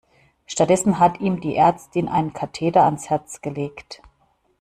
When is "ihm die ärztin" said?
1.19-2.07